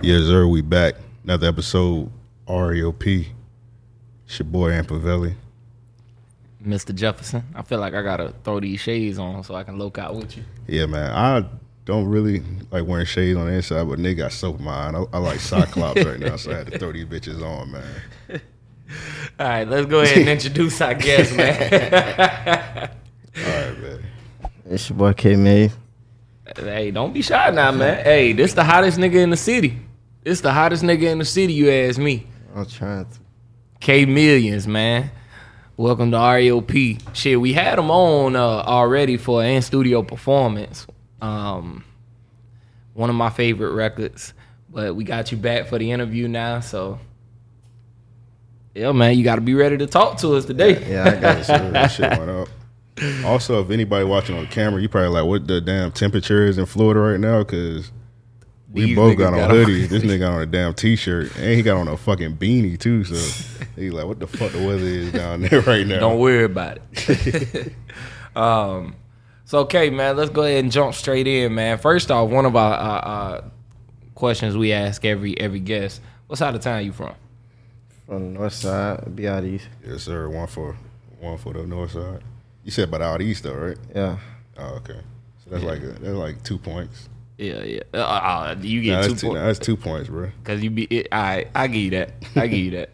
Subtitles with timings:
[0.00, 0.46] Yes, sir.
[0.46, 0.94] We back.
[1.24, 2.10] Another episode.
[2.46, 3.26] RAOP.
[4.26, 5.34] It's your boy Ampavelli.
[6.64, 6.94] Mr.
[6.94, 7.42] Jefferson.
[7.54, 10.36] I feel like I gotta throw these shades on so I can look out with
[10.36, 10.44] you.
[10.66, 11.12] Yeah, man.
[11.12, 11.44] I
[11.84, 14.92] don't really like wearing shades on the inside, but nigga got soap in my eye.
[14.92, 17.84] I, I like Cyclops right now, so I had to throw these bitches on, man.
[19.38, 22.90] All right, let's go ahead and introduce our guest, man.
[23.36, 24.02] All right, man.
[24.66, 25.70] It's your boy K May.
[26.56, 28.04] hey, don't be shy now, man.
[28.04, 29.78] Hey, this the hottest nigga in the city.
[30.26, 32.26] This the hottest nigga in the city, you ask me.
[32.52, 33.18] I'm trying to.
[33.78, 35.12] K Millions, man.
[35.76, 37.00] Welcome to RAOP.
[37.14, 40.84] Shit, we had him on uh, already for an in-studio performance.
[41.22, 41.84] Um,
[42.94, 44.34] one of my favorite records.
[44.68, 46.98] But we got you back for the interview now, so
[48.74, 50.90] yeah, man, you got to be ready to talk to us today.
[50.90, 51.46] Yeah, I got.
[51.72, 52.48] That shit went up.
[53.24, 56.66] Also, if anybody watching on camera, you probably like, what the damn temperature is in
[56.66, 57.44] Florida right now?
[57.44, 57.92] Because
[58.76, 59.88] we both niggas got on got on- hoodies.
[59.90, 63.04] This nigga got on a damn t-shirt, and he got on a fucking beanie too.
[63.04, 63.14] So
[63.76, 66.00] he's like, what the fuck the weather is down there right now?
[66.00, 67.72] Don't worry about it.
[68.36, 68.94] um,
[69.44, 71.78] so okay, man, let's go ahead and jump straight in, man.
[71.78, 73.44] First off, one of our uh, uh,
[74.14, 77.14] questions we ask every every guest: What side of town you from?
[78.06, 79.68] From the north side, be out east.
[79.86, 80.28] Yes, sir.
[80.28, 80.76] One for
[81.20, 82.22] one for the north side.
[82.64, 83.78] You said about out east though, right?
[83.94, 84.18] Yeah.
[84.58, 85.00] Oh, okay.
[85.44, 87.08] So that's like a, that's like two points.
[87.38, 87.80] Yeah, yeah.
[87.92, 90.30] Uh, uh, you get two two, points nah, that's two points, bro.
[90.42, 90.84] because you be.
[90.84, 92.12] It, I I give you that.
[92.36, 92.90] I give you that.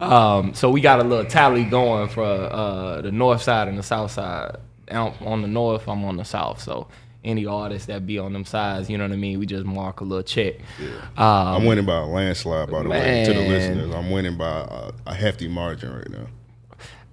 [0.00, 3.82] Um, so we got a little tally going for uh, the north side and the
[3.82, 4.56] south side.
[4.90, 6.60] Out on the north, I'm on the south.
[6.60, 6.88] So
[7.24, 9.38] any artists that be on them sides, you know what I mean.
[9.38, 10.56] We just mark a little check.
[11.16, 13.94] Um, I'm winning by a landslide, by the way, to the listeners.
[13.94, 14.60] I'm winning by
[15.06, 16.26] a, a hefty margin right now.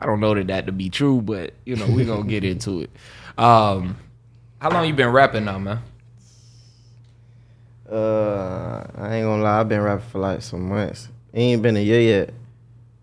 [0.01, 2.81] I don't know that that to be true, but you know we're gonna get into
[2.81, 2.89] it.
[3.37, 3.97] Um,
[4.59, 5.81] how long you been rapping now, man?
[7.91, 11.09] Uh, I ain't gonna lie, I've been rapping for like some months.
[11.33, 12.33] It ain't been a year yet,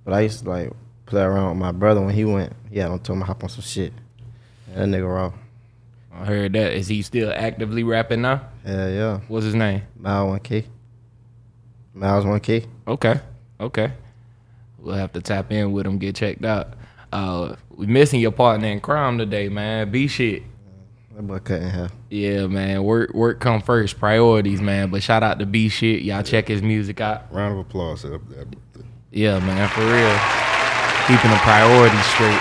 [0.03, 0.73] but I used to like
[1.05, 2.55] play around with my brother when he went.
[2.71, 3.93] Yeah, I told me to hop on some shit.
[4.75, 5.33] That nigga raw.
[6.15, 6.73] I heard that.
[6.73, 8.49] Is he still actively rapping now?
[8.65, 9.21] Hell yeah.
[9.29, 9.83] What's his name?
[9.99, 10.65] Miles 1K.
[11.93, 12.67] Miles 1K.
[12.87, 13.21] Okay,
[13.61, 13.93] okay.
[14.79, 16.75] We'll have to tap in with him, get checked out.
[17.13, 19.91] Uh, we missing your partner in crime today, man.
[19.91, 20.45] B shit.
[21.19, 21.89] That boy cutting hair.
[22.11, 22.85] Yeah, man.
[22.85, 23.99] Work work come first.
[23.99, 24.89] Priorities, man.
[24.89, 26.03] But shout out to B shit.
[26.03, 27.25] Y'all check his music out.
[27.35, 28.03] Round of applause.
[28.03, 30.17] to that- that- Yeah, man, for real.
[31.09, 32.39] Keeping the priorities straight.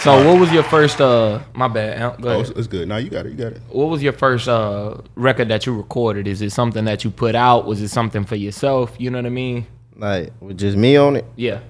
[0.00, 2.88] So what was your first uh my bad, go Oh, it's, it's good.
[2.88, 3.32] Now you got it.
[3.32, 3.60] You got it.
[3.68, 6.26] What was your first uh record that you recorded?
[6.26, 7.66] Is it something that you put out?
[7.66, 8.94] Was it something for yourself?
[8.98, 9.66] You know what I mean?
[9.94, 11.60] Like, with just me on it, Yeah.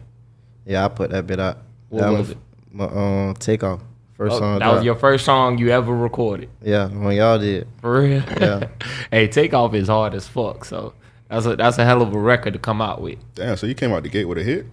[0.65, 1.59] yeah, I put that bit out.
[1.89, 2.29] What that was
[2.73, 2.89] my, it?
[2.95, 3.81] My um, takeoff.
[4.17, 4.59] First Oh, song.
[4.61, 6.49] that was your first song you ever recorded.
[6.63, 7.69] Yeah, when y'all did.
[7.81, 8.23] For real?
[8.41, 8.69] Yeah.
[9.11, 10.95] hey, Takeoff is hard as fuck, so
[11.29, 13.19] that's a that's a hell of a record to come out with.
[13.35, 13.57] Damn.
[13.57, 14.67] So you came out the gate with a hit.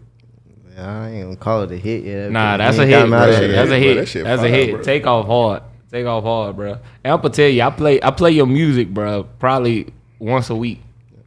[0.75, 2.31] Yeah, I ain't gonna call it a hit yet.
[2.31, 3.19] Nah, that's a hit, him bro.
[3.19, 3.79] out of shit there That's a bro.
[3.79, 3.95] hit.
[3.95, 4.71] That shit That's a hit.
[4.75, 4.81] bro.
[4.81, 5.63] Take off hard.
[5.91, 6.71] Take off hard, bro.
[7.03, 10.55] And I'm gonna tell you, I play I play your music, bro, probably once a
[10.55, 10.79] week.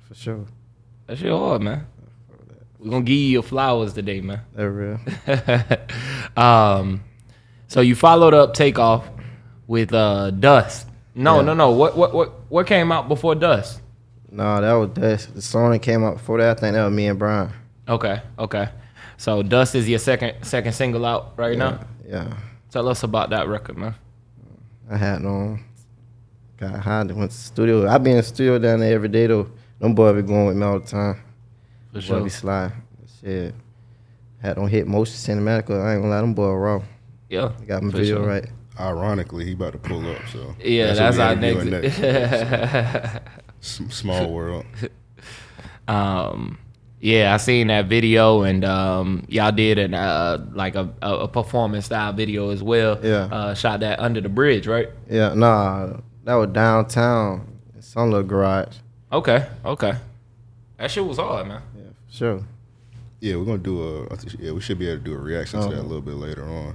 [0.09, 0.45] For sure.
[1.07, 1.87] That shit hard, man.
[2.79, 4.41] We're gonna give you your flowers today, man.
[4.55, 4.99] That real.
[6.37, 7.03] um,
[7.69, 9.09] so you followed up Takeoff
[9.67, 10.87] with uh Dust.
[11.15, 11.43] No, Yeah.
[11.43, 11.71] no, no.
[11.73, 13.81] What what what what came out before Dust?
[14.31, 15.35] nah, that was Dust.
[15.35, 16.57] the song that came out before that.
[16.57, 17.51] I think that was me and Brian.
[17.89, 18.69] Okay, okay.
[19.17, 21.81] So Dust is your second second single out right now.
[22.07, 22.35] Yeah.
[22.71, 23.95] Tell us about that record, man.
[24.91, 25.59] I had no
[26.59, 27.89] got high went to the studio.
[27.89, 29.49] I be in the studio down there every day though.
[29.79, 31.15] Them boys be going with me all the time.
[31.89, 32.21] For Boy sure.
[32.23, 32.73] be slide.
[33.21, 33.55] Shit.
[34.43, 35.71] Had on hit motion cinematic.
[35.71, 36.83] I ain't gonna lie, them boy raw.
[37.29, 37.53] Yeah.
[37.61, 38.27] I got my video sure.
[38.27, 38.47] right.
[38.79, 40.19] Ironically, he about to pull up.
[40.33, 43.23] So Yeah, what that's, we our interviewing next.
[43.95, 44.65] Small world.
[45.89, 46.59] um,
[47.01, 51.29] yeah, I seen that video, and um, y'all did an uh, like a, a a
[51.29, 52.99] performance style video as well.
[53.03, 53.25] Yeah.
[53.31, 54.89] Uh, shot that under the bridge, right?
[55.09, 57.59] Yeah, nah, that was downtown.
[57.75, 58.77] in Some little garage.
[59.13, 59.95] Okay, okay.
[60.79, 61.63] That shit was hard, man.
[61.77, 62.43] Yeah, sure.
[63.21, 64.17] Yeah, we're gonna do a.
[64.39, 65.71] Yeah, we should be able to do a reaction to Oh.
[65.71, 66.75] that a little bit later on.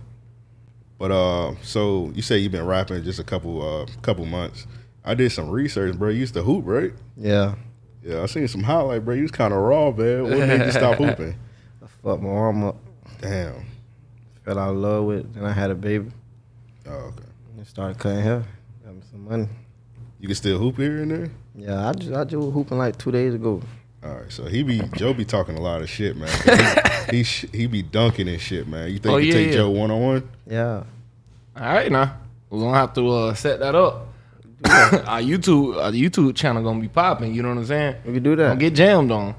[1.01, 4.67] But uh, so you say you've been rapping just a couple uh couple months.
[5.03, 6.09] I did some research, bro.
[6.09, 6.93] You used to hoop, right?
[7.17, 7.55] Yeah.
[8.03, 9.15] Yeah, I seen some highlight, bro.
[9.15, 10.25] You was kind of raw, man.
[10.25, 11.35] What made you stop hooping?
[11.83, 12.75] I fucked my arm up.
[13.19, 13.65] Damn.
[14.45, 15.33] Fell out of love with it.
[15.33, 16.11] Then I had a baby.
[16.87, 17.23] Oh, okay.
[17.57, 18.45] And started cutting hair.
[18.85, 19.49] Got me some money.
[20.19, 21.31] You can still hoop here and there.
[21.55, 23.59] Yeah, I just I just was hooping like two days ago.
[24.03, 26.29] All right, so he be Joe be talking a lot of shit, man.
[27.11, 28.89] He he, he be dunking and shit, man.
[28.89, 29.53] You think Oh, you yeah, take yeah.
[29.53, 30.29] Joe one on one?
[30.47, 30.83] Yeah.
[31.55, 32.17] All right, now
[32.49, 34.07] we're gonna have to uh, set that up.
[34.65, 37.33] our YouTube our YouTube channel gonna be popping.
[37.33, 37.95] You know what I'm saying?
[38.05, 38.59] We can do Don't that.
[38.59, 39.35] get jammed on.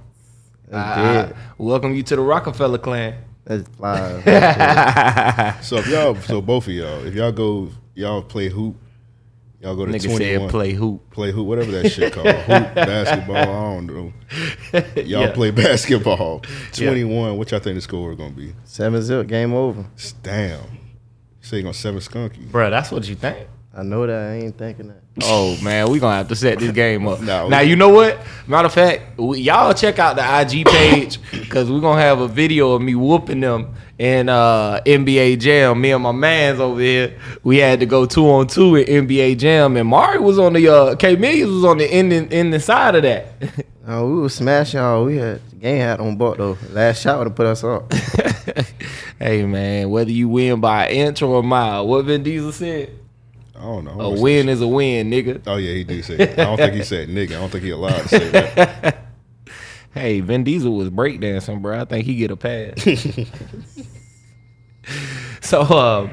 [0.69, 3.17] That's I- I welcome you to the Rockefeller clan.
[3.45, 4.21] That's fly.
[4.25, 8.77] That's So if y'all, so both of y'all, if y'all go, y'all play hoop,
[9.63, 11.11] y'all go to Nigga twenty said play hoop.
[11.11, 13.37] play hoop, whatever that shit called, hoop, basketball.
[13.37, 14.13] I don't know.
[15.03, 15.33] Y'all Yeah.
[15.33, 16.41] play basketball.
[16.73, 17.37] Twenty one.
[17.39, 18.55] What y'all think the score is gonna be?
[18.65, 19.87] Seven zip, game over.
[20.23, 20.61] Damn.
[21.41, 22.51] Say you're gonna seven skunky.
[22.51, 23.49] Bro, that's what you think?
[23.75, 24.31] I know that.
[24.31, 25.03] I ain't thinking that.
[25.23, 27.21] Oh man, we gonna have to set this game up.
[27.23, 28.19] Nah, now you know what?
[28.47, 32.29] Matter of fact, we, y'all check out the IG page because we're gonna have a
[32.29, 35.81] video of me whooping them in uh, NBA Jam.
[35.81, 39.39] Me and my man's over here, we had to go two on two in NBA
[39.39, 42.61] Jam, and Mari was on the uh, K Millions was on the end in the
[42.61, 43.29] side of that.
[43.85, 45.05] No, we was smashing y'all.
[45.05, 46.57] We had game hat on buck though.
[46.71, 47.93] Last shot would have put us up.
[49.19, 52.97] hey man, whether you win by an inch or a mile, what Vin Diesel said,
[53.63, 54.01] I don't know.
[54.01, 55.43] a win is a win, nigga.
[55.47, 56.17] Oh yeah, he did say.
[56.17, 56.39] That.
[56.39, 57.37] I don't think he said nigga.
[57.37, 58.99] I don't think he allowed to say that.
[59.95, 61.83] Hey, Vin Diesel was breakdancing, bro.
[61.83, 62.83] I think he get a pass.
[65.43, 66.09] so, uh,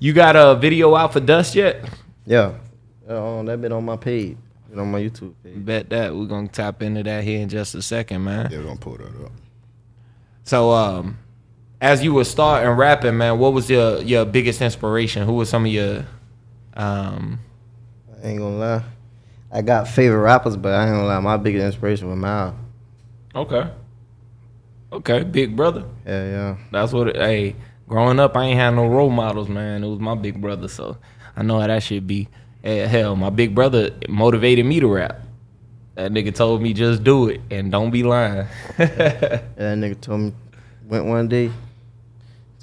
[0.00, 1.88] you got a video out for Dust yet?
[2.26, 2.54] Yeah.
[3.08, 4.36] Uh, um, that been on my page.
[4.68, 5.64] Been on my YouTube page.
[5.64, 8.50] Bet that we're gonna tap into that here in just a second, man.
[8.50, 9.32] Yeah, we're gonna pull that up.
[10.42, 11.16] So, um,
[11.80, 15.26] as you were starting rapping, man, what was your your biggest inspiration?
[15.26, 16.06] Who was some of your,
[16.80, 17.38] um,
[18.22, 18.84] I ain't gonna lie.
[19.52, 21.20] I got favorite rappers, but I ain't gonna lie.
[21.20, 22.54] My biggest inspiration was Miles.
[23.34, 23.70] okay,
[24.92, 25.84] okay, big brother.
[26.06, 26.56] Yeah, yeah.
[26.70, 27.08] That's what.
[27.08, 27.56] It, hey,
[27.86, 29.84] growing up, I ain't had no role models, man.
[29.84, 30.96] It was my big brother, so
[31.36, 32.28] I know how that should be.
[32.64, 35.20] Eh, hell, my big brother motivated me to rap.
[35.96, 38.46] That nigga told me just do it and don't be lying.
[38.78, 40.32] Yeah, that nigga told me
[40.86, 41.50] went one day.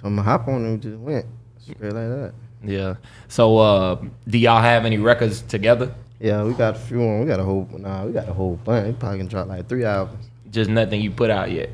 [0.01, 1.25] Told me hop on and just went
[1.59, 2.33] straight like that.
[2.63, 2.95] Yeah.
[3.27, 5.94] So, uh, do y'all have any records together?
[6.19, 7.19] Yeah, we got a few on.
[7.21, 8.06] We got a whole nah.
[8.06, 8.88] We got a whole bunch.
[8.88, 10.25] We probably can drop like three albums.
[10.50, 11.69] Just nothing you put out yet.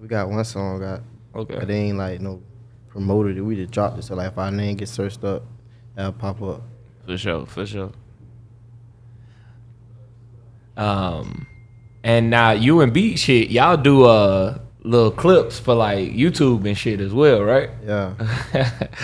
[0.00, 1.00] We got one song got,
[1.34, 1.56] Okay.
[1.58, 2.40] but they ain't like no
[2.88, 3.40] promoted it.
[3.42, 4.02] We just dropped it.
[4.02, 5.42] So like if our name gets searched up,
[5.96, 6.62] that'll pop up.
[7.06, 7.90] For sure, for sure.
[10.76, 11.46] Um,
[12.04, 14.58] and now you and Beat shit, y'all do uh
[14.88, 17.70] little clips for like YouTube and shit as well, right?
[17.84, 18.14] Yeah.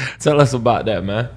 [0.19, 1.29] Tell us about that, man.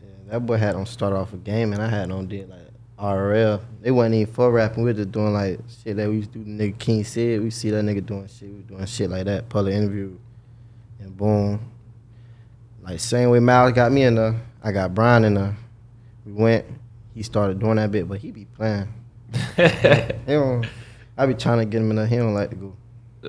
[0.00, 2.60] Yeah, that boy had on start off a game, and I had on did like
[2.98, 3.60] RL.
[3.82, 4.84] They wasn't even for rapping.
[4.84, 6.50] We were just doing like shit that we used to do.
[6.50, 8.48] Nigga King said we see that nigga doing shit.
[8.48, 9.48] We doing shit like that.
[9.50, 10.16] Public interview,
[11.00, 11.60] and boom.
[12.82, 15.56] Like same way Miles got me in there, I got Brian in there.
[16.24, 16.64] We went.
[17.14, 18.88] He started doing that bit, but he be playing.
[19.56, 20.66] He don't.
[21.18, 22.06] I be trying to get him in there.
[22.06, 22.76] He don't like to go.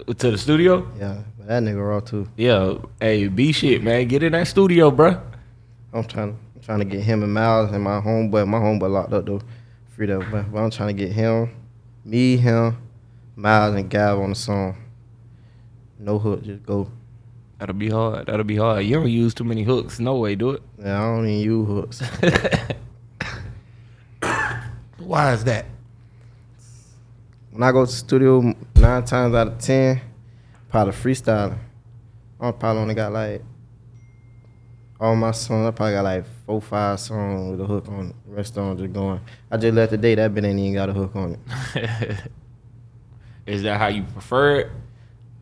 [0.06, 0.88] To the studio?
[1.00, 2.28] Yeah, that nigga raw too.
[2.38, 2.76] Yeah.
[3.00, 4.08] Hey, B shit, man.
[4.08, 5.22] Get in that studio, bruh.
[5.94, 6.38] I'm trying.
[6.56, 8.48] I'm trying to get him and Miles and my homeboy.
[8.48, 9.42] My homeboy locked up though,
[9.90, 10.24] freed up.
[10.32, 11.56] But, but I'm trying to get him,
[12.06, 12.78] me, him,
[13.36, 14.78] Miles, and Gav on the song.
[15.98, 16.90] No hook, just go.
[17.60, 18.28] That'll be hard.
[18.28, 18.86] That'll be hard.
[18.86, 20.00] You don't use too many hooks.
[20.00, 20.62] No way, do it.
[20.78, 22.02] Yeah, I don't even use hooks.
[24.98, 25.66] Why is that?
[27.60, 30.00] When I go to the studio, nine times out of ten,
[30.70, 31.58] probably freestyling.
[32.40, 33.44] I probably only got like
[34.98, 35.68] all my songs.
[35.68, 38.16] I probably got like four, five songs with a hook on it.
[38.30, 39.20] The rest of them just going.
[39.52, 41.38] I just left the day that bit ain't even got a hook on
[41.76, 42.18] it.
[43.46, 44.72] is that how you prefer it?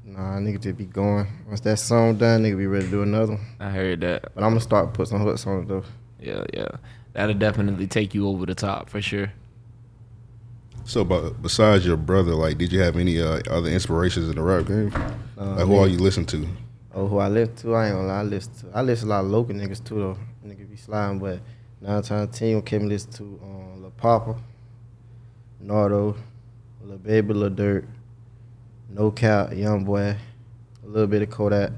[0.04, 1.28] Nah, nigga just be going.
[1.46, 3.46] Once that song done, nigga be ready to do another one.
[3.60, 4.34] I heard that.
[4.34, 5.84] But I'm gonna start put some hooks on it though.
[6.20, 6.70] Yeah, yeah.
[7.14, 9.32] That'll definitely take you over the top for sure.
[10.88, 14.42] So, but besides your brother, like, did you have any uh, other inspirations in the
[14.42, 14.90] rap game?
[15.38, 16.48] Uh, Like, who all you listen to?
[16.96, 17.76] Oh, who I listen to?
[17.76, 18.20] I ain't gonna lie.
[18.20, 18.66] I listen to.
[18.74, 20.18] I listen to a lot of local niggas too though.
[20.48, 21.42] Niggas be sliding, but
[21.82, 24.38] nine times ten you came listen to um, Lil Poppa,
[25.60, 26.16] Nardo,
[26.82, 27.86] Lil Baby, Lil Durk,
[28.90, 30.16] No Cap, Young Boy,
[30.86, 31.72] a little bit of Kodak.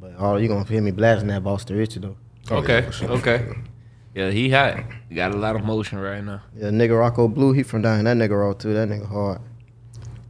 [0.00, 2.16] But all you gonna hear me blasting that Boston Richey though.
[2.52, 3.10] Oh, okay, yeah, sure.
[3.10, 3.44] okay.
[4.16, 4.82] Yeah, he hot.
[5.10, 6.40] He got a lot of motion right now.
[6.56, 8.04] Yeah, nigga Rocco Blue, he from down.
[8.04, 8.72] That nigga raw too.
[8.72, 9.42] That nigga hard.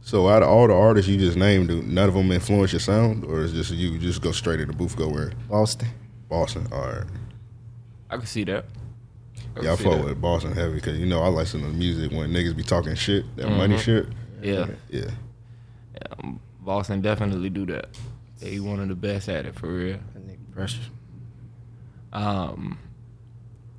[0.01, 2.81] So, out of all the artists you just named, do none of them influence your
[2.81, 5.87] sound, or is just you just go straight in the booth, go where Boston.
[6.27, 6.67] Boston?
[6.73, 7.03] All right.
[8.09, 8.65] I can see that.
[9.55, 12.11] I Yeah, I fuck with Boston heavy because you know I listen to the music
[12.11, 13.79] when niggas be talking shit, that money Mhm.
[13.79, 14.07] shit.
[14.41, 15.01] Yeah, Yeah.
[15.05, 16.01] yeah.
[16.23, 17.87] um, Boston definitely do that.
[18.41, 19.97] Yeah, he one of the best at it for real.
[20.13, 20.89] That nigga precious.
[22.13, 22.77] Um,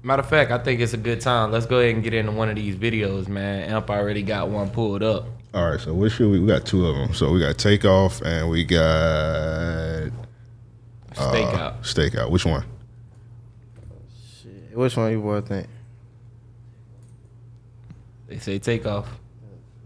[0.02, 1.50] matter of fact, I think it's a good time.
[1.52, 3.68] Let's go ahead and get into one of these videos, man.
[3.70, 5.26] Amp already got one pulled up.
[5.54, 5.80] All right.
[5.80, 6.38] So what should we?
[6.40, 7.14] We got two of them.
[7.14, 10.10] So we got takeoff and we got
[11.14, 11.54] Stakeout.
[11.54, 12.30] uh, stakeout.
[12.30, 12.64] Which one?
[14.42, 14.76] Shit.
[14.76, 15.66] Which one you boy think?
[18.28, 19.08] They say take off.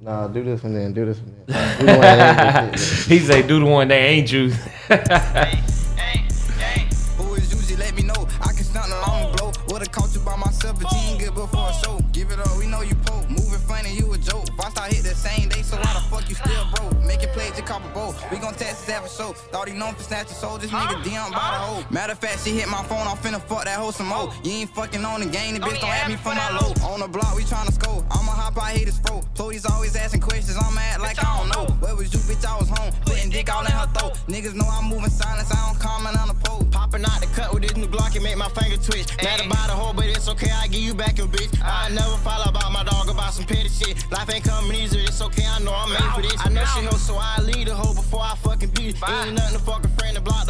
[0.00, 0.92] Nah, do this one then.
[0.92, 1.78] Do this one then.
[1.78, 4.58] Do the one that ain't shit, he say do the one that ain't juice.
[18.30, 19.32] We gon' test this for show.
[19.32, 20.58] Thought he known for snatching soul.
[20.58, 21.84] This nigga DM by the hoe.
[21.90, 23.06] Matter of fact, she hit my phone.
[23.06, 24.30] I'm finna fuck that hoe some more.
[24.30, 24.40] Oh.
[24.44, 25.54] You ain't fucking on the game.
[25.54, 26.72] The oh, bitch don't have me for my low.
[26.92, 28.04] On the block, we tryna score.
[28.10, 29.22] I'ma hop out, hate his fro.
[29.34, 30.56] Chloe's always asking questions.
[30.60, 31.74] I'm mad like I don't know.
[31.80, 32.44] Where was you, bitch?
[32.44, 32.92] I was home.
[33.04, 34.14] Putting dick all in her throat.
[34.28, 35.52] Niggas know I'm moving silence.
[35.52, 36.64] I don't comment on the pole.
[36.70, 38.14] Popping out the cut with this new block.
[38.14, 39.06] and make my finger twitch.
[39.22, 41.52] Mad about the hoe, but it's okay, I give you back your bitch.
[41.60, 41.82] Uh.
[41.82, 44.10] I never follow about my dog about some petty shit.
[44.10, 46.36] Life ain't coming easy, it's okay, I know I'm made for this.
[46.38, 47.91] I know she hoe, so I lead the hoe before I
[49.04, 49.91] Ain't nothing to fucking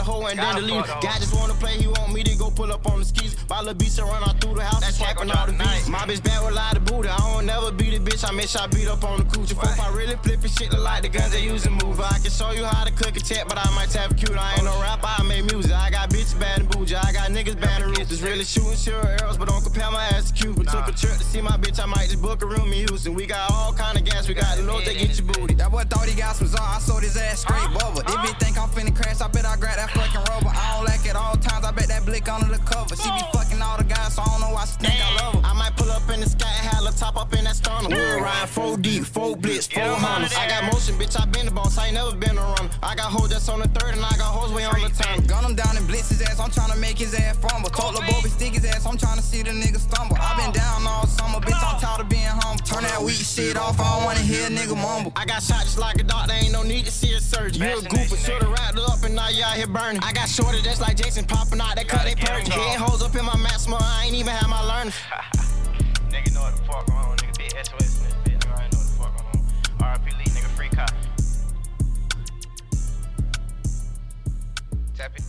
[0.03, 0.87] the hoe and then delete it.
[1.01, 3.37] Guy just wanna play, he want me to go pull up on the skis.
[3.49, 5.89] My the beats and run out through the house and swiping all the beats.
[5.89, 8.33] My bitch bad with a lot of booty, I don't never beat a bitch, I
[8.33, 9.53] make sure I beat up on the coochie.
[9.53, 12.01] If I really flipping shit look like the guns they use in move.
[12.01, 14.37] I can show you how to cook a tech, but I might tap cute.
[14.37, 15.73] I ain't no rapper, I make music.
[15.73, 18.09] I got bitches bad and bougie, I got niggas bad and rich.
[18.09, 20.65] Just really shooting sure arrows, but don't compare my ass to Cuba.
[20.65, 23.15] Took a trip to see my bitch, I might just book a room in Houston.
[23.15, 25.55] We got all kind of gas, we got the load that get your booty.
[25.55, 26.61] That boy thought he got some zone.
[26.63, 28.01] I sold his ass straight bubble.
[28.01, 30.53] If he think I'm finna crash, I bet I grab that fucking rubber.
[30.55, 31.65] I don't like it all times.
[31.65, 32.97] I bet that blick under the cover.
[32.97, 35.35] She be fucking all the guys, so I don't know why she think I love
[35.35, 35.42] her.
[36.13, 37.89] In the sky and a top up in that stunner.
[37.89, 40.35] We'll ride four deep, four blitz, four hunters.
[40.37, 42.71] I got motion, bitch, I been the boss, I ain't never been a runner.
[42.83, 45.25] I got hoes that's on the third and I got hoes way on the turn.
[45.27, 46.39] Gun him down and blitz his ass.
[46.39, 47.71] I'm tryna make his ass fumble.
[47.71, 48.87] Told the Bobby stick his ass.
[48.87, 50.17] I'm tryna see the nigga stumble.
[50.21, 51.57] I been down all summer, bitch.
[51.57, 52.65] I'm tired of being humble.
[52.65, 53.81] Turn that weak shit off.
[53.81, 55.13] I don't wanna hear a nigga mumble.
[55.17, 57.63] I got shot just like a doctor, ain't no need to see a surgeon.
[57.63, 60.03] You a goofer, shoulda wrapped it up and now you out here burning.
[60.03, 62.47] I got shorter just like Jason popping out, that cut they purge.
[62.47, 64.93] Getting hoes up in my mask, smell, I ain't even had my learning.
[66.43, 67.39] Nigga know what the fuck going on, nigga.
[67.39, 68.59] Big SOS in this bitch, nigga.
[68.59, 69.29] I know what the fuck going
[69.81, 69.93] on.
[69.93, 70.49] RIP Lee, nigga.
[70.57, 70.91] Free cop.
[74.97, 75.25] Tap it.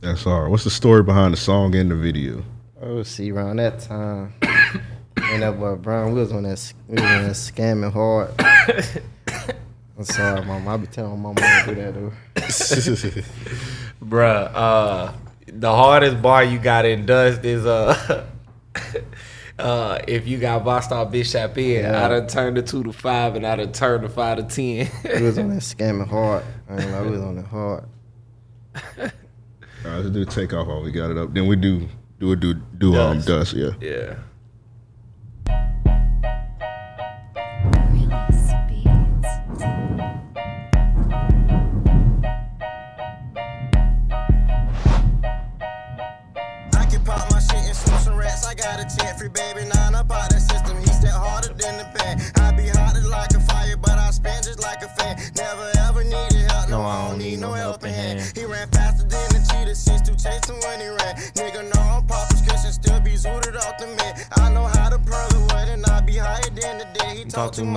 [0.00, 0.50] That's all.
[0.50, 2.44] What's the story behind the song and the video?
[2.80, 7.02] Oh, see, around that time, and that boy Brown, we was on that, we was
[7.02, 8.30] on that scamming hard.
[9.96, 10.68] I'm sorry, mom.
[10.68, 12.12] I be telling my mom to do that though.
[14.04, 15.12] Bruh, uh,
[15.46, 18.26] the hardest bar you got in dust is uh,
[19.58, 22.04] uh, if you got Vostok Bishop in, Yeah.
[22.04, 24.90] I done turned the two to five and I done turned the five to ten.
[25.20, 26.44] We was on that scamming hard.
[26.68, 27.84] I ain't like we was on it hard.
[28.74, 28.80] All
[29.90, 31.32] right, let's do the takeoff while we got it up.
[31.34, 33.28] Then we do do a do do um Dust.
[33.28, 33.52] dust.
[33.54, 33.70] Yeah.
[33.80, 34.14] yeah.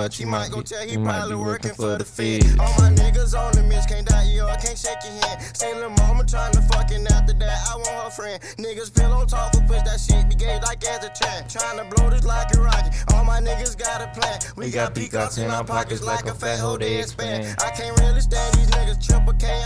[0.07, 2.43] He talk too much, he might go tell he probably working for the Fed.
[2.59, 5.41] All my niggas on the miss, can't die, yo, I can't shake your hand.
[5.55, 8.41] Say little mama tryna fucking after that, I want her friend.
[8.57, 11.47] Niggas pillow talk for push that shit, be gay like as a trend.
[11.47, 14.39] Tryna blow this like a rocket, all my niggas got a plan.
[14.55, 17.55] We, got peacocks in our pockets like a fat hoe, they expand.
[17.59, 19.63] I can't really stand these niggas, triple K,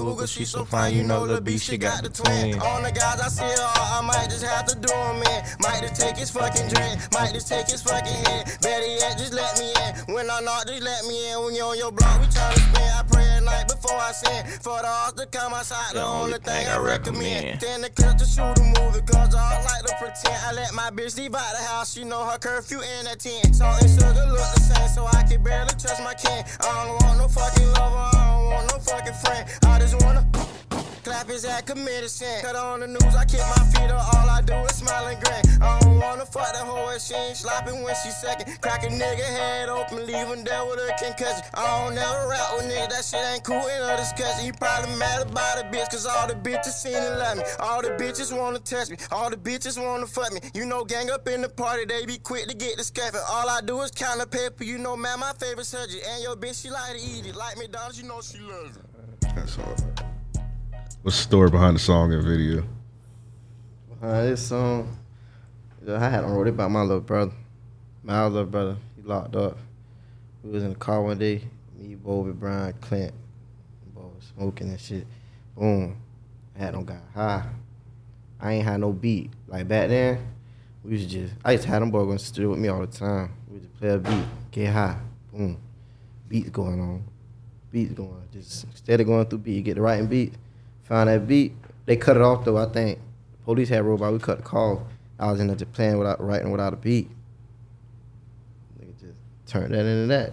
[0.00, 2.58] cougar, she so fine, you know the beast, she got the twin.
[2.60, 5.40] On the guys I see her, I might just have to do him in.
[5.60, 8.48] Might just take his fucking drink, might just take his fucking head.
[8.62, 10.14] Better yet, just let me in.
[10.14, 11.44] When I knock, just let me in.
[11.44, 12.90] When you're on your block, we tryna spin.
[12.96, 14.46] I pray at night before I sin.
[14.64, 17.60] For the odds to come outside, the only thing I recommend.
[17.60, 20.40] Then the clip to shoot a movie, cause I like to pretend.
[20.48, 23.52] I let my bitch leave out the house, she know her curfew in at 10.
[23.52, 26.44] Salt and sugar look the same, so I can barely trust my kin.
[26.60, 28.16] I don't want no fucking lover,
[28.60, 29.48] want no fucking friend.
[29.64, 30.59] I just wanna.
[31.10, 32.40] Clap his ass, committed sin.
[32.40, 34.14] Cut on the news, I keep my feet up.
[34.14, 35.42] All I do is smile and grin.
[35.60, 38.46] I don't wanna fuck the hoe she ain't slopping when she second.
[38.60, 41.42] Crack a nigga head open, leave him there with a concussion.
[41.54, 44.46] I don't never rap with niggas, that shit ain't cool in a discussion.
[44.46, 47.42] You probably mad about a bitch, cause all the bitches seen and love me.
[47.58, 50.38] All the bitches wanna touch me, all the bitches wanna fuck me.
[50.54, 53.18] You know, gang up in the party, they be quick to get the scuffing.
[53.28, 56.06] All I do is count the paper, you know, man, my favorite subject.
[56.06, 57.34] And your bitch, she like to eat it.
[57.34, 58.84] Like McDonald's, you know she loves it.
[59.34, 60.19] That's all.
[61.02, 62.62] What's the story behind the song and video?
[64.02, 64.98] Uh, this song,
[65.88, 67.32] I had him wrote it about my little brother.
[68.02, 69.56] My little brother, he locked up.
[70.44, 71.40] We was in the car one day,
[71.74, 73.14] me, Bobby, Brian, Clint,
[73.94, 75.06] boy, smoking and shit.
[75.56, 75.96] Boom.
[76.54, 77.46] I Had them got high.
[78.38, 79.30] I ain't had no beat.
[79.48, 80.18] Like back then,
[80.84, 82.68] we used to just I used to have them boys going to studio with me
[82.68, 83.32] all the time.
[83.48, 84.98] We just play a beat, get high,
[85.32, 85.56] boom.
[86.28, 87.04] Beats going on.
[87.72, 88.10] Beats going.
[88.10, 88.28] On.
[88.30, 90.34] just instead of going through beat, get the writing beat.
[90.90, 91.54] Found that beat.
[91.86, 92.98] They cut it off though, I think.
[93.44, 94.86] Police had robot, we cut the call.
[95.20, 97.08] I was in there just playing without writing without a beat.
[98.80, 99.14] Nigga just
[99.46, 100.32] turned that into that.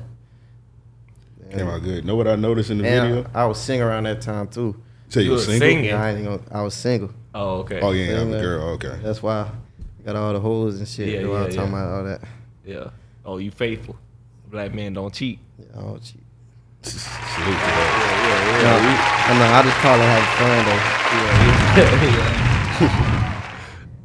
[1.51, 2.03] Came out good.
[2.05, 3.29] Know what I noticed in the And video?
[3.35, 4.75] I, I was singing around that time too.
[5.09, 5.59] So you You were single.
[5.59, 5.93] singing.
[5.93, 7.11] I, ain't gonna, I was single.
[7.35, 7.79] Oh, okay.
[7.81, 8.63] Oh yeah, I'm a girl.
[8.63, 8.99] Oh, okay.
[9.03, 9.49] That's why I
[10.05, 11.07] got all the hoes and shit.
[11.07, 11.83] Yeah, Yeah, I was yeah, talking yeah.
[11.85, 12.21] about all that.
[12.65, 12.89] Yeah.
[13.23, 13.95] Oh, you faithful.
[14.49, 15.37] Black men don't cheat.
[15.59, 16.23] Yeah, all cheap.
[16.81, 18.27] Salute to that.
[18.27, 19.45] Yeah, I know.
[19.53, 20.83] I just call it having fun though.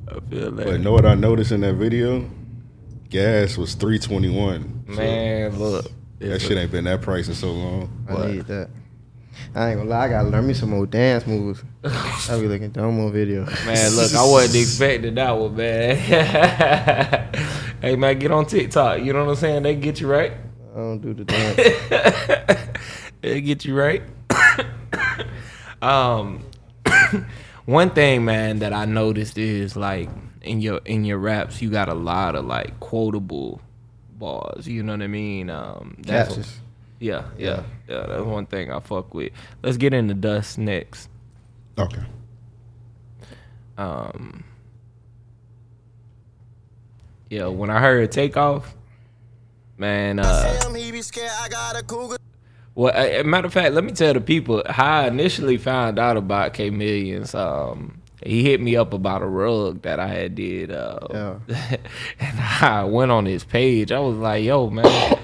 [0.16, 0.66] I feel that.
[0.66, 2.28] But know what I noticed in that video?
[3.08, 4.84] Gas was three twenty one.
[4.86, 5.86] Man, look.
[6.18, 8.04] that shit ain't been that price in so long.
[8.08, 8.30] I What?
[8.30, 8.68] need that.
[9.54, 10.04] I ain't gonna lie.
[10.04, 11.62] I gotta learn me some more dance moves.
[11.84, 13.44] I be looking dumb on video.
[13.66, 15.96] Man, look, I wasn't expecting that one, man.
[17.80, 19.00] hey, man, get on TikTok.
[19.02, 19.62] You know what I'm saying?
[19.62, 20.32] They get you right.
[20.72, 21.56] I don't do the dance.
[23.22, 24.02] they get you right.
[25.82, 26.44] Um,
[27.64, 30.08] one thing, man, that I noticed is like
[30.42, 33.60] in your in your raps, you got a lot of like quotable
[34.12, 34.66] bars.
[34.66, 35.50] You know what I mean?
[35.50, 36.60] Um, that's Catches.
[37.00, 38.06] yeah, yeah, yeah.
[38.06, 39.32] That's one thing I fuck with.
[39.62, 41.08] Let's get into Dust next.
[41.78, 42.02] Okay.
[43.78, 44.44] Um,
[47.30, 48.74] yeah, when I heard Takeoff,
[49.78, 50.60] man, uh,
[52.74, 56.16] well, a, matter of fact, let me tell the people how I initially found out
[56.16, 57.34] about K Millions.
[57.34, 61.36] Um, he hit me up about a rug that I had did, uh,
[62.20, 63.92] and I went on his page.
[63.92, 65.18] I was like, "Yo, man,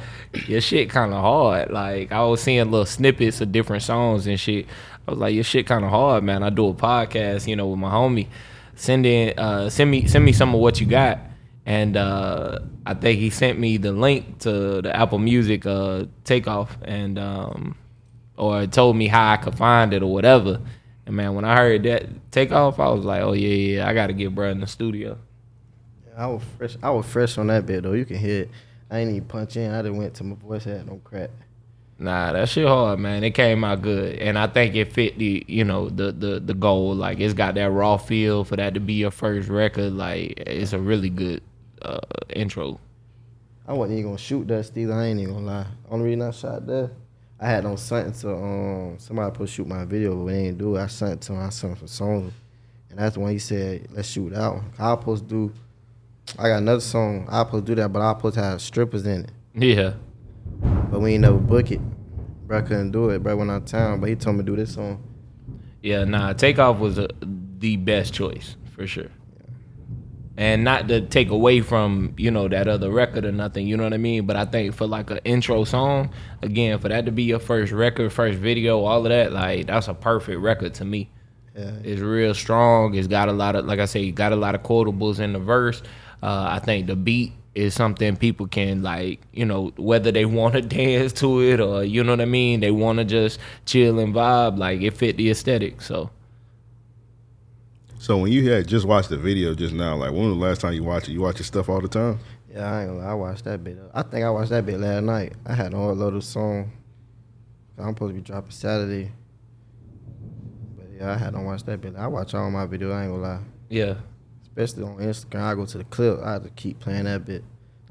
[0.47, 4.39] your shit kind of hard." Like I was seeing little snippets of different songs and
[4.39, 4.67] shit.
[5.07, 7.69] I was like, "Your shit kind of hard, man." I do a podcast, you know,
[7.69, 8.27] with my homie.
[8.75, 11.19] Send in, uh, send me, send me some of what you got.
[11.69, 16.79] And uh, I think he sent me the link to the Apple Music uh, takeoff,
[16.81, 17.77] and um,
[18.39, 20.63] or told me how I could find it or whatever.
[21.05, 24.07] And man, when I heard that takeoff, I was like, "Oh yeah, yeah, I got
[24.07, 25.19] to get bro in the studio."
[26.17, 26.77] I was fresh.
[26.83, 27.93] I was fresh on that bit though.
[27.93, 28.51] You can hear it.
[28.91, 29.71] I ain't even punch in.
[29.71, 31.29] I just went to my voice had no crack.
[31.99, 33.25] Nah, that shit hard, man.
[33.25, 36.55] It came out good, and I think it fit the, you know, the the the
[36.55, 36.95] goal.
[36.95, 39.93] Like it's got that raw feel for that to be your first record.
[39.93, 41.43] Like it's a really good
[41.83, 42.81] uh, intro.
[43.67, 44.93] I wasn't even gonna shoot that either.
[44.95, 45.67] I ain't even gonna lie.
[45.91, 46.91] Only reason I shot that,
[47.39, 50.59] I had on something to um somebody supposed to shoot my video, but they didn't
[50.59, 50.81] do it.
[50.83, 51.41] I sent it to him.
[51.41, 52.33] I sent him some songs,
[52.91, 55.53] and that's when he said, "Let's shoot that one." I was supposed to do.
[56.39, 57.27] I got another song.
[57.31, 59.31] I was supposed to do that, but I was supposed to have strippers in it.
[59.55, 59.95] Yeah,
[60.91, 61.81] But we ain't never book it.
[62.47, 63.23] Bro couldn't do it.
[63.23, 65.03] Bro I went out of town, but he told me to do this song.
[65.83, 66.05] yeah.
[66.05, 67.09] Nah, takeoff was a,
[67.59, 69.09] the best choice for sure.
[70.39, 73.83] And not to take away from you know that other record or nothing, you know
[73.83, 74.25] what I mean.
[74.25, 77.73] But I think for like an intro song, again, for that to be your first
[77.73, 81.11] record, first video, all of that, like that's a perfect record to me.
[81.57, 81.73] Yeah.
[81.83, 82.95] It's real strong.
[82.95, 85.41] It's got a lot of, like I say, got a lot of quotables in the
[85.41, 85.83] verse.
[86.23, 90.55] Uh, I think the beat is something people can like, you know, whether they want
[90.55, 93.99] to dance to it or you know what I mean, they want to just chill
[93.99, 94.57] and vibe.
[94.57, 95.83] Like it fit the aesthetic.
[95.83, 96.11] So
[98.09, 100.63] So when you had just watched the video just now, like when was the last
[100.63, 101.13] time you watched it?
[101.13, 102.19] You watch your stuff all the time?
[102.51, 103.11] Yeah, I ain't gonna lie.
[103.11, 103.77] I watched that bit.
[103.93, 105.35] I think I watched that bit last night.
[105.45, 106.73] I had all load of song.
[107.77, 109.13] I'm supposed to be dropping Saturday.
[110.79, 111.97] But yeah, I had to watch that bit.
[111.97, 112.95] I watch all my videos.
[112.95, 113.41] I ain't gonna lie.
[113.69, 113.97] yeah,
[114.43, 116.19] Especially on Instagram, I go to the clip.
[116.25, 117.45] I have to keep playing that bit.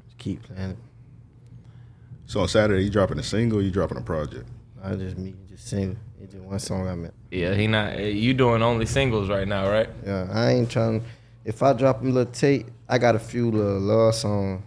[0.04, 0.78] Just keep playing it.
[2.26, 4.48] So on Saturday you dropping a single, you dropping a project.
[4.82, 5.96] I just me just sing.
[6.20, 7.14] It's just one song I meant.
[7.30, 7.92] Yeah, he not.
[7.94, 9.88] Eh, you doing only singles right now, right?
[10.04, 11.04] Yeah, I ain't trying.
[11.44, 14.62] If I drop a little tape, I got a few little love songs.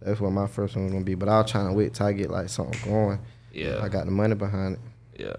[0.00, 1.14] That's what my first one gonna be.
[1.14, 3.18] But I was trying to wait till I get like something going.
[3.52, 5.22] Yeah, I got the money behind it.
[5.22, 5.34] yeah.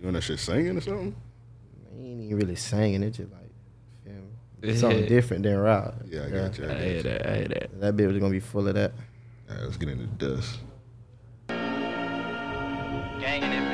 [0.00, 1.14] You on that shit singing or something?
[1.94, 3.02] I ain't even really singing.
[3.04, 3.40] It's just like
[4.04, 4.20] feel me?
[4.62, 5.94] It's something different than rap.
[6.06, 6.66] Yeah, I got you.
[6.68, 7.02] I I hear you.
[7.04, 7.26] that.
[7.26, 7.80] I hear that.
[7.80, 8.92] That bit was gonna be full of that.
[9.50, 10.58] All right, let's get into dust.
[13.20, 13.72] Gang in that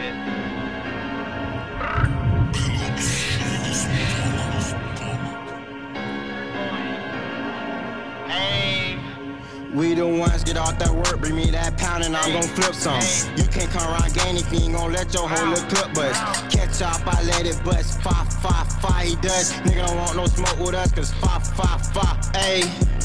[9.79, 12.75] We the ones get off that work, bring me that pound and I'm gon' flip
[12.75, 12.99] some.
[13.37, 16.19] You can't come around gain if you ain't gon' let your whole little clip bust.
[16.51, 18.01] Catch up, I let it bust.
[18.03, 19.53] Fa, fa, fa, he does.
[19.63, 22.98] Nigga don't want no smoke with us, cause fa, fa, fa, ayy.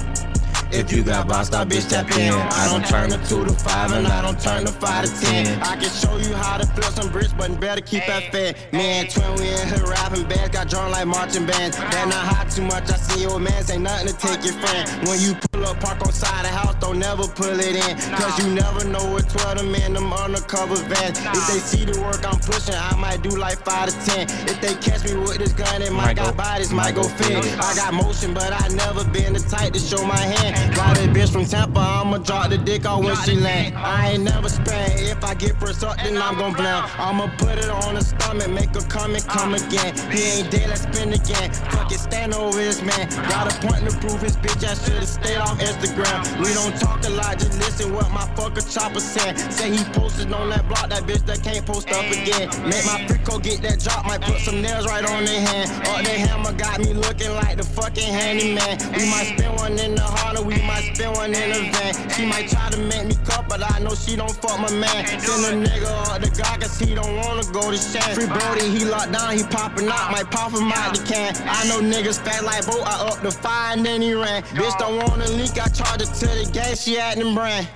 [0.74, 2.34] If you got bossed out, bitch, tap in.
[2.34, 5.62] I don't turn the two to five, and I don't turn the five to ten.
[5.62, 8.58] I can show you how to flip some bricks, but better keep that fat.
[8.74, 11.78] Man, twin, we in here rapping bands, got drawn like marching bands.
[11.78, 14.90] That not hide too much, I see your man, ain't nothing to take your friend.
[15.08, 17.94] When you pull up, park on side the house, don't never pull it in.
[18.18, 21.20] Cause you never know what 12 them in them undercover vans.
[21.22, 24.50] If they see the work I'm pushing, I might do like 5 to 10.
[24.50, 27.46] If they catch me with this gun, it might got bodies, might go fit.
[27.62, 30.63] I got motion, but I never been the type to show my hand.
[30.76, 33.76] Got a bitch from Tampa, I'ma drop the dick off when she land.
[33.78, 35.00] I ain't never spend.
[35.00, 36.84] If I get first up, then I'm gon' blame.
[36.98, 39.96] I'ma put it on the stomach, make her come and come again.
[40.12, 41.52] He ain't dead, let's spin again.
[41.72, 43.10] Fuck it, stand over this man.
[43.30, 46.40] Got a point to prove his bitch, I should've stayed off Instagram.
[46.40, 49.38] We don't talk a lot, just listen what my fucker chopper said.
[49.52, 52.50] Say he posted on that block, that bitch that can't post up again.
[52.64, 55.70] Make my freako get that drop, might put some nails right on their hand.
[55.88, 58.78] Or their hammer got me looking like the fucking handyman.
[58.94, 62.10] We might spend one in the Honda, might spend one in the van.
[62.12, 65.08] She might try to make me cut, but I know she don't fuck my man.
[65.20, 68.16] Send a nigga up the guy, cause he don't wanna go to Shan.
[68.16, 71.36] Free Brody, he locked down, he popping out, might pop him out the can.
[71.48, 74.44] I know niggas fat like boat, I up the fire and then he ran.
[74.44, 77.68] Bitch don't wanna leak, I charge her to the gas, she acting brand.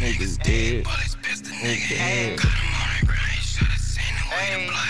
[0.00, 0.86] Niggas dead.
[0.86, 2.36] His pissed a nigga, hey,
[4.30, 4.82] hey,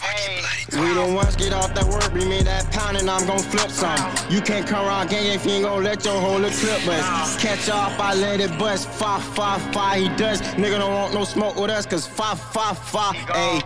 [0.00, 0.42] hey.
[0.72, 3.70] We the ones get off that work, bring me that pound and I'm gon' flip
[3.70, 3.98] some.
[4.30, 7.40] You can't come around gang if you ain't gon' let your whole clip bust.
[7.40, 8.88] Catch off, I let it bust.
[8.88, 10.40] Five, five, five, he does.
[10.42, 13.62] Nigga don't want no smoke with us, cause five, five, five, ayy.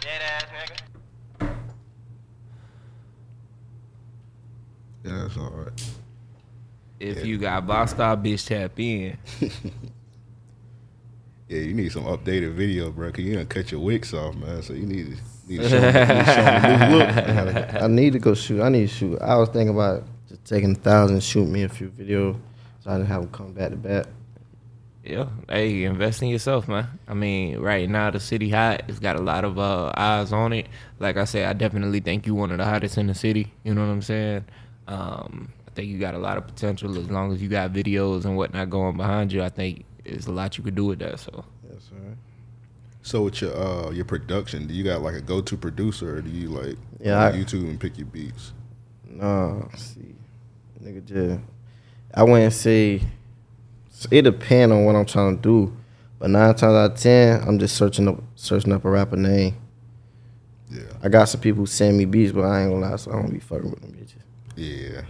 [0.00, 0.44] Dead ass
[1.40, 1.48] nigga.
[5.04, 5.84] Yeah, that's all right.
[7.00, 9.18] If you got boxed out, bitch, tap in.
[11.48, 13.12] Yeah, you need some updated video, bro.
[13.12, 14.62] Cause you done cut your wicks off, man.
[14.62, 17.82] So you need to, need to show, me, need to show me a new look.
[17.82, 18.60] I need to go shoot.
[18.62, 19.18] I need to shoot.
[19.20, 22.38] I was thinking about just taking a thousand, shoot me a few videos,
[22.80, 24.06] so I didn't have them come back to back.
[25.04, 26.88] Yeah, hey, invest in yourself, man.
[27.06, 28.84] I mean, right now the city hot.
[28.88, 30.66] It's got a lot of uh, eyes on it.
[30.98, 33.52] Like I said, I definitely think you one of the hottest in the city.
[33.64, 34.44] You know what I'm saying?
[34.88, 38.24] Um, I think you got a lot of potential as long as you got videos
[38.24, 39.42] and whatnot going behind you.
[39.42, 41.20] I think there's a lot you could do with that.
[41.20, 42.16] So Yes, sir.
[43.04, 46.22] So with your uh your production, do you got like a go to producer or
[46.22, 48.52] do you like Yeah, I- YouTube and pick your beats?
[49.06, 50.14] No, see,
[50.82, 51.40] nigga, just
[52.14, 53.02] I wouldn't say
[54.10, 55.76] it depend on what I'm trying to do,
[56.18, 59.54] but nine times out of ten, I'm just searching up searching up a rapper name.
[60.70, 60.80] Yeah.
[61.02, 63.16] I got some people who send me beats, but I ain't gonna lie, so I
[63.20, 64.22] don't be fucking with them bitches.
[64.56, 65.02] Yeah.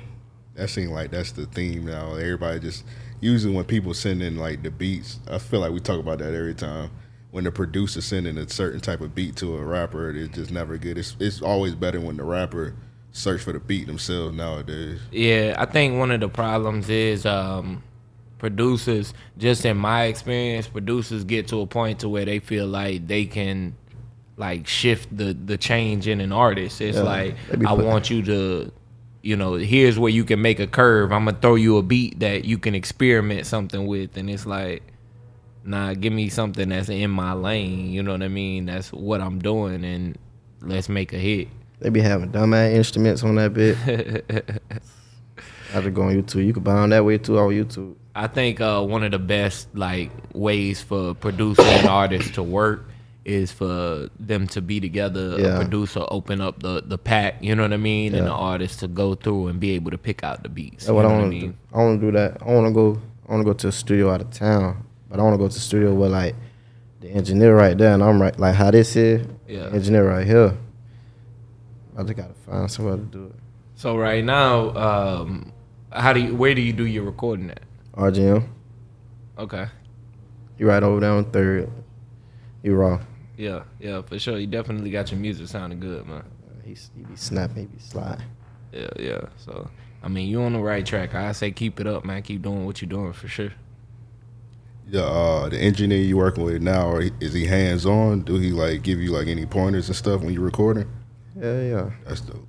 [0.56, 2.14] That seems like that's the theme now.
[2.16, 2.84] Everybody just
[3.20, 6.34] usually when people send in like the beats, I feel like we talk about that
[6.34, 6.90] every time.
[7.34, 10.78] When the producer sending a certain type of beat to a rapper, it's just never
[10.78, 10.98] good.
[10.98, 12.76] It's it's always better when the rapper
[13.12, 15.00] search for the beat themselves nowadays.
[15.10, 17.82] yeah, I think one of the problems is um,
[18.38, 19.14] producers.
[19.38, 23.26] Just in my experience, producers get to a point to where they feel like they
[23.26, 23.76] can
[24.36, 26.80] like shift the the change in an artist.
[26.80, 28.72] It's Yeah, like they I want you to,
[29.22, 31.12] you know, here's where you can make a curve.
[31.12, 34.82] I'm gonna throw you a beat that you can experiment something with, and it's like,
[35.64, 37.90] nah, give me something that's in my lane.
[37.90, 38.66] You know what I mean?
[38.66, 40.18] That's what I'm doing, and
[40.60, 41.48] let's make a hit.
[41.80, 43.76] They be having dumbass instruments on that bit.
[45.74, 46.46] I just go on YouTube.
[46.46, 47.96] You can buy them that way too on YouTube.
[48.14, 52.86] I think uh, one of the best like ways for producer and artists to work
[53.24, 55.36] is for them to be together.
[55.38, 55.46] Yeah.
[55.46, 58.80] A producer open up the the pack, you know what I mean, and the artist
[58.80, 60.86] to go through and be able to pick out the beats.
[60.86, 61.54] That's what I want to do.
[61.72, 62.42] I want to do that.
[62.42, 63.00] I want to go.
[63.28, 64.86] I want to go to a studio out of town,
[65.20, 66.34] I want to go to the studio where like
[67.00, 69.26] the engineer right there, and I'm right like how this is.
[69.46, 69.68] Yeah.
[69.72, 70.56] Engineer right here.
[71.96, 73.34] I just gotta find somewhere to do it.
[73.76, 75.52] So right now, um,
[75.92, 77.60] how do you, where do you do your recording at?
[77.94, 78.48] RGM.
[79.38, 79.66] Okay.
[80.58, 81.70] You right over there on third.
[82.62, 83.00] You raw.
[83.36, 84.38] Yeah, yeah, for sure.
[84.38, 86.24] You definitely got your music sounding good, man.
[86.64, 87.56] He, he be snapping.
[87.56, 88.24] He be sliding.
[88.72, 89.20] Yeah, yeah.
[89.36, 89.68] So
[90.02, 91.14] I mean, you on the right track.
[91.14, 92.22] I say keep it up, man.
[92.22, 93.52] Keep doing what you're doing for sure.
[94.88, 98.20] The uh, the engineer you working with now, or is he hands on?
[98.20, 100.88] Do he like give you like any pointers and stuff when you're recording?
[101.36, 101.90] Yeah, yeah.
[102.06, 102.46] That's dope.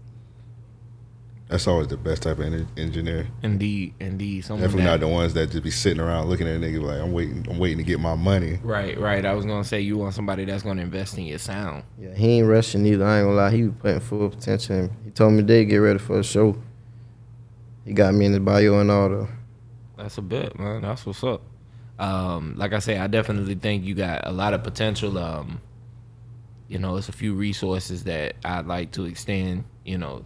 [1.47, 3.27] That's always the best type of en- engineer.
[3.43, 4.43] Indeed, indeed.
[4.43, 6.81] Someone Definitely that- not the ones that just be sitting around looking at a nigga
[6.81, 7.45] like I'm waiting.
[7.49, 8.59] I'm waiting to get my money.
[8.63, 9.23] Right, right.
[9.25, 11.83] I was gonna say you want somebody that's gonna invest in your sound.
[11.99, 13.05] Yeah, he ain't rushing either.
[13.05, 13.51] I ain't gonna lie.
[13.51, 14.91] He was putting full potential in.
[15.05, 16.57] He told me they get ready for a show.
[17.85, 19.27] He got me in the bio and all the.
[19.97, 20.81] That's a bet, man.
[20.81, 21.41] That's what's up.
[21.99, 25.17] Um, like I say, I definitely think you got a lot of potential.
[25.17, 25.61] Um,
[26.67, 30.25] you know, it's a few resources that I'd like to extend, you know,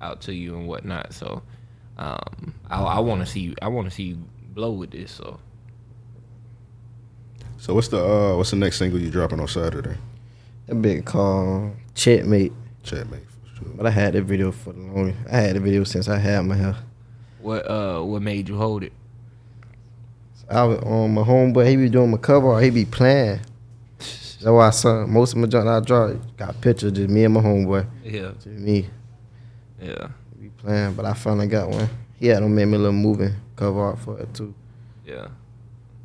[0.00, 1.12] out to you and whatnot.
[1.14, 1.42] So,
[1.96, 3.54] um, I, I want to see you.
[3.62, 4.18] I want to see you
[4.54, 5.12] blow with this.
[5.12, 5.38] So,
[7.58, 9.96] So what's the uh what's the next single you dropping on Saturday?
[10.68, 12.52] A big called Checkmate.
[12.84, 13.72] Chatmate for sure.
[13.76, 15.18] But I had the video for the longest.
[15.30, 16.76] I had the video since I had my hair.
[17.40, 18.92] what uh, what made you hold it?
[20.50, 21.68] I was on my homeboy.
[21.68, 22.46] He be doing my cover.
[22.46, 23.40] Or he be playing.
[23.98, 27.34] That's why I saw most of my junk I dropped got pictures just me and
[27.34, 27.86] my homeboy.
[28.04, 28.86] Yeah, Just me.
[29.82, 31.88] yeah, He be playing, but I finally got one.
[32.20, 34.54] He had him make me a little moving cover art for it too.
[35.04, 35.26] yeah.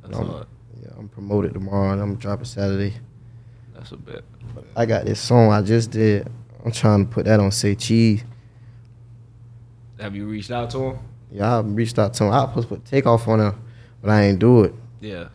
[0.03, 0.47] That's Um, hard.
[0.81, 2.93] Yeah, I'm promoted tomorrow and I'm dropping Saturday.
[3.75, 4.23] That's a bet.
[4.75, 6.27] I got this song I just did.
[6.65, 8.23] I'm trying to put that on Say Cheese.
[9.99, 10.99] Have you reached out to him?
[11.31, 12.33] Yeah, I reached out to him.
[12.33, 13.55] I was supposed to put takeoff on him,
[14.03, 14.75] but I ain't do it.
[14.99, 15.29] Yeah,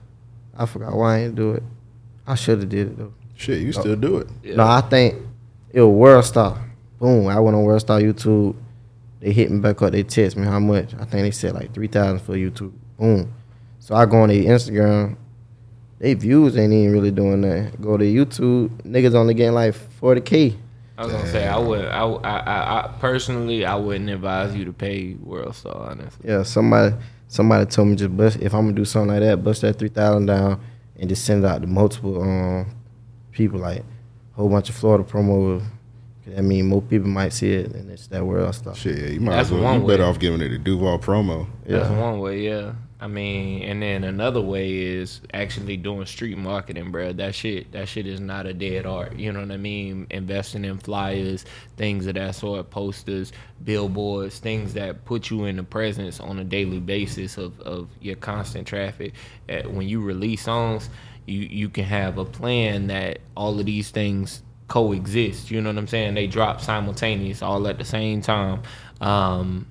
[0.56, 1.62] I forgot why I ain't do it.
[2.26, 3.14] I should have did it though.
[3.34, 3.80] Shit, you oh.
[3.80, 4.28] still do it.
[4.44, 4.56] yeah.
[4.56, 5.16] No, I think
[5.72, 6.62] it was World Star.
[6.98, 7.26] Boom.
[7.28, 8.54] I went on World Star YouTube.
[9.20, 9.92] They hit me back up.
[9.92, 10.94] They text me how much.
[10.94, 12.72] I think they said like three thousand for YouTube.
[12.98, 13.32] Boom.
[13.78, 15.16] So I go on their Instagram.
[15.98, 17.80] They views ain't even really doing that.
[17.80, 18.68] Go to YouTube.
[18.82, 20.54] Niggas only getting like forty k.
[20.98, 21.84] I was gonna say I would.
[21.86, 25.90] I, I, I, I personally, I wouldn't advise you to pay World Star.
[25.90, 26.42] Honestly, Yeah.
[26.42, 26.96] Somebody
[27.28, 29.88] somebody told me just bust if I'm gonna do something like that, bust that three
[29.88, 30.60] thousand down
[30.98, 32.66] and just send it out to multiple um
[33.32, 33.84] people like a
[34.34, 35.62] whole bunch of Florida promo.
[36.36, 38.74] I mean, more people might see it, and it's that World Star.
[38.74, 39.62] Shit, yeah, you might That's as well.
[39.62, 41.46] one You better off giving it a Duval promo.
[41.66, 41.78] Yeah.
[41.78, 42.00] that's Yeah.
[42.00, 42.40] one way.
[42.42, 47.12] Yeah, I mean, and then another way is actually doing street marketing, bro.
[47.12, 49.16] That shit, that shit is not a dead art.
[49.16, 50.08] You know what I mean?
[50.10, 51.44] Investing in flyers,
[51.76, 53.32] things of that sort, posters,
[53.62, 58.16] billboards, things that put you in the presence on a daily basis of, of your
[58.16, 59.12] constant traffic.
[59.48, 60.90] Uh, when you release songs,
[61.26, 65.52] you you can have a plan that all of these things coexist.
[65.52, 66.14] You know what I'm saying?
[66.14, 68.62] They drop simultaneous, all at the same time.
[69.00, 69.66] Um,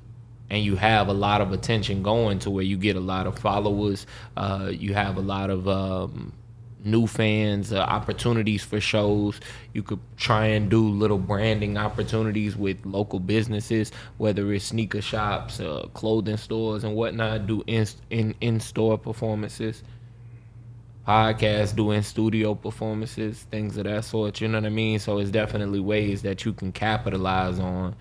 [0.49, 3.37] and you have a lot of attention going to where you get a lot of
[3.37, 4.05] followers.
[4.35, 6.31] Uh, you have a lot of um,
[6.83, 9.39] new fans, uh, opportunities for shows.
[9.73, 15.59] You could try and do little branding opportunities with local businesses, whether it's sneaker shops,
[15.59, 17.47] uh, clothing stores, and whatnot.
[17.47, 19.83] Do in in in store performances
[21.07, 24.41] podcasts, doing studio performances, things of that sort.
[24.41, 24.99] You know what I mean?
[24.99, 27.95] So it's definitely ways that you can capitalize on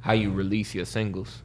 [0.00, 1.42] how you release your singles.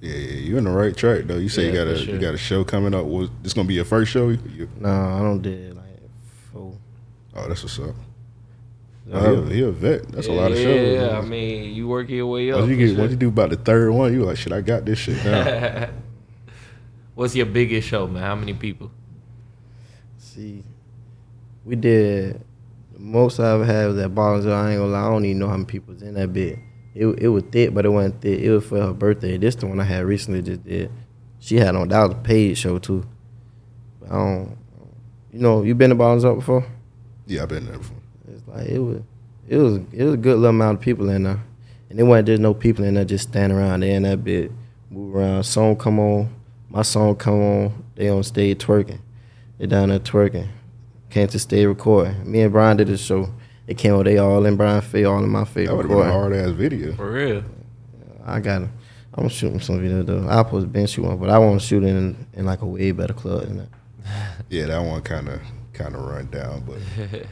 [0.00, 0.14] For sure.
[0.14, 1.36] Yeah, yeah, you in the right track though.
[1.38, 2.14] You say Yeah, you got a sure.
[2.14, 3.04] you got a show coming up.
[3.06, 4.28] Was this gonna be your first show?
[4.28, 5.84] You, No, I don't did like
[6.52, 6.74] four.
[7.34, 7.86] oh, that's what's up.
[7.88, 7.92] Uh,
[9.12, 10.08] Oh, he, a, he a vet.
[10.10, 10.94] That's a lot of shows.
[10.98, 11.14] Yeah, man.
[11.14, 12.58] I mean, you work your way up.
[12.58, 12.98] Once you get sure.
[12.98, 15.90] once you do about the third one, you like, shit, I got this shit down.
[17.14, 18.22] What's your biggest show, man?
[18.22, 18.90] How many people?
[20.18, 20.62] See,
[21.64, 22.40] we did
[22.92, 24.52] the most I ever had was at Ballsville.
[24.52, 26.58] I ain't gonna lie, I don't even know how many people was in that bit.
[26.96, 28.40] It it was thick, but it wasn't thick.
[28.40, 29.36] It was for her birthday.
[29.36, 30.90] This the one I had recently just did.
[31.40, 33.06] She had on that was a paid show too.
[34.00, 34.56] But I don't,
[35.30, 36.66] you know, you been to up before?
[37.26, 37.96] yeah, I've been there before.
[38.32, 39.02] It's like it was,
[39.46, 41.42] it was, it was a good little amount of people in there,
[41.90, 44.50] and it wasn't just no people in there just standing around there in that bit,
[44.90, 45.44] move around.
[45.44, 46.34] Song come on,
[46.70, 47.84] my song come on.
[47.94, 49.00] They on stage twerking,
[49.58, 50.48] they down there twerking.
[51.10, 52.30] Came to stay recording.
[52.30, 53.32] Me and Brian did the show.
[53.66, 55.68] They came over, they all in Brian face, all in my face.
[55.68, 56.94] That would have been a hard ass video.
[56.94, 57.42] For real?
[58.24, 58.70] I got him.
[59.14, 60.28] I'm gonna shoot him some video though.
[60.28, 62.60] I supposed to been shoot one, but I want to shoot it in, in like
[62.62, 63.68] a way better club than that.
[64.50, 65.40] Yeah, that one kind of
[65.72, 66.78] kind of run down, but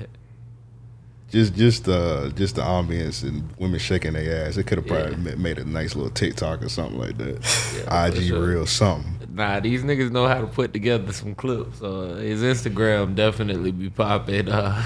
[1.31, 4.57] just just uh just the ambience and women shaking their ass.
[4.57, 5.37] It could have probably Yeah.
[5.37, 7.39] made a nice little TikTok or something like that.
[7.85, 8.47] Yeah, for IG sure.
[8.47, 9.13] real something.
[9.35, 11.83] Nah, these niggas know how to put together some clips.
[11.83, 14.83] Uh, his Instagram definitely be popping uh,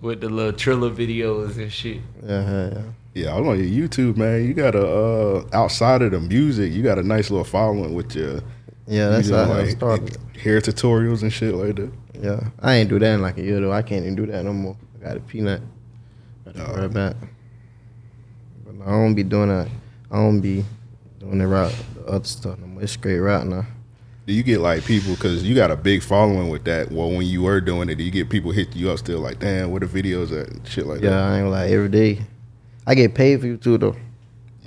[0.00, 2.00] with the little Triller videos and shit.
[2.24, 2.82] Yeah, yeah, yeah.
[3.14, 4.44] Yeah, I was on your YouTube, man.
[4.46, 8.14] You got a uh, outside of the music, you got a nice little following with
[8.14, 8.40] your
[8.86, 10.16] Yeah, that's you how know, I started.
[10.40, 11.90] hair tutorials and shit like that.
[12.20, 13.72] Yeah, I ain't do that in like a year though.
[13.72, 14.76] I can't even do that no more.
[15.00, 15.62] I got a peanut.
[16.44, 16.72] Got to Oh.
[16.74, 17.16] worry about.
[18.64, 19.68] But I don't be doing that.
[20.10, 20.64] I don't be
[21.18, 22.82] doing the route, the other stuff no more.
[22.82, 23.66] It's straight route now.
[24.28, 26.92] Do you get like people because you got a big following with that?
[26.92, 29.38] Well, when you were doing it, do you get people hit you up still like,
[29.38, 31.18] damn, where the videos at and shit like Yeah, that?
[31.18, 31.64] I ain't gonna.
[31.66, 32.20] Every day,
[32.86, 33.96] I get paid for you too though.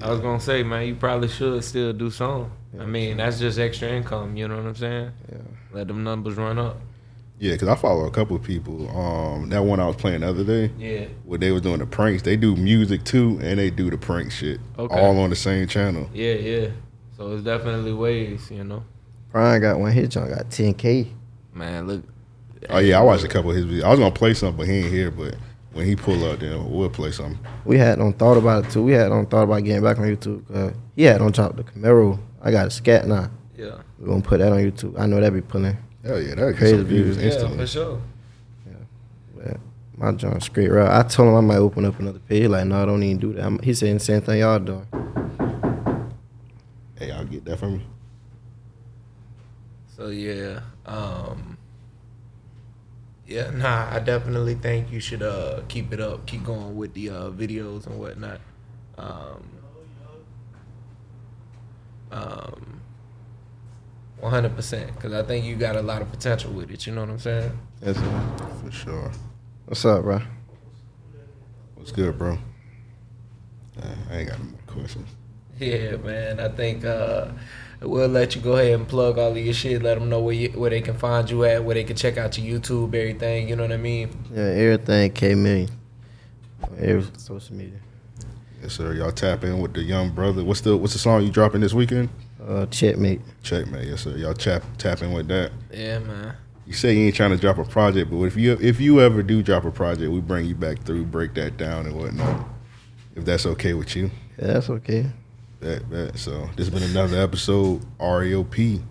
[0.01, 2.49] I was gonna say, man, you probably should still do some.
[2.79, 4.35] I mean, that's just extra income.
[4.35, 5.11] You know what I'm saying?
[5.31, 5.37] Yeah.
[5.71, 6.77] Let them numbers run up.
[7.37, 8.89] Yeah, because I follow a couple of people.
[8.97, 11.05] Um, that one I was playing the other day, Yeah.
[11.23, 12.23] where they was doing the pranks.
[12.23, 14.99] They do music too, and they do the prank shit, Okay.
[14.99, 16.09] all on the same channel.
[16.15, 16.67] Yeah, yeah.
[17.15, 18.83] So it's definitely ways, you know.
[19.31, 20.11] Brian got one hit.
[20.11, 21.11] John got 10k.
[21.53, 22.03] Man, look,
[22.69, 23.83] Oh yeah, I watched a couple of his videos.
[23.83, 25.09] I was gonna play something, but he ain't here.
[25.11, 25.35] But
[25.73, 27.39] when he pull up, then we'll play something.
[27.65, 28.83] We had on thought about it too.
[28.83, 30.43] We had on thought about getting back on YouTube.
[30.53, 32.19] Uh, he had on drop the Camaro.
[32.41, 33.29] I got a scat now.
[33.57, 33.81] Yeah.
[33.99, 34.99] We're gonna put that on YouTube.
[34.99, 35.77] I know that be pulling.
[36.03, 37.17] Hell yeah, that Crazy crazy some views views.
[37.17, 37.57] Yeah, instantly.
[37.57, 38.01] for sure.
[38.67, 38.73] Yeah,
[39.35, 39.57] but
[39.97, 40.99] my John straight right.
[40.99, 42.47] I told him I might open up another page.
[42.47, 43.45] Like, no, I don't even do that.
[43.45, 44.87] I'm, he saying the same thing y'all doing.
[46.97, 47.85] Hey, y'all get that from me.
[50.01, 51.59] So yeah, um,
[53.27, 57.11] yeah, nah, I definitely think you should uh keep it up, keep going with the
[57.11, 58.41] uh videos and whatnot.
[58.97, 59.43] Um,
[62.11, 62.81] um,
[64.19, 66.87] one hundred percent, because I think you got a lot of potential with it.
[66.87, 67.59] You know what I'm saying?
[67.83, 68.23] Yes, sir.
[68.63, 69.11] For sure.
[69.67, 70.19] What's up, bro?
[71.75, 72.39] What's good, bro?
[73.79, 75.09] Uh, I ain't got no more questions.
[75.59, 76.39] Yeah, man.
[76.39, 77.27] I think uh,
[77.81, 79.81] we'll let you go ahead and plug all of your shit.
[79.81, 82.17] Let them know where you, where they can find you at, where they can check
[82.17, 83.49] out your YouTube, everything.
[83.49, 84.09] You know what I mean?
[84.33, 85.69] Yeah, everything K million.
[86.77, 87.79] Every social media.
[88.61, 88.93] Yes, sir.
[88.93, 90.43] Y'all tap in with the young brother.
[90.43, 92.09] What's the What's the song you dropping this weekend?
[92.45, 93.21] Uh, checkmate.
[93.43, 93.87] Checkmate.
[93.87, 94.15] Yes, sir.
[94.17, 95.51] Y'all tap tap in with that.
[95.71, 96.35] Yeah, man.
[96.67, 99.23] You say you ain't trying to drop a project, but if you if you ever
[99.23, 102.47] do drop a project, we bring you back through, break that down and whatnot.
[103.15, 105.07] If that's okay with you, Yeah, that's okay.
[105.61, 106.17] That that.
[106.17, 108.81] So this has been another episode RAOP.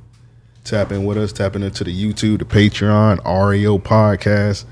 [0.65, 1.33] Tap in with us.
[1.33, 4.65] Tapping into the YouTube, the Patreon, REO podcast,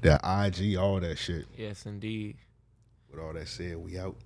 [0.00, 1.46] the IG, all that shit.
[1.56, 2.36] Yes, indeed.
[3.10, 4.16] With all that said, we out.